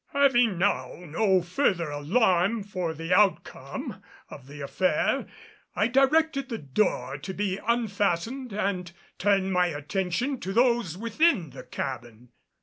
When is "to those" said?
10.39-10.97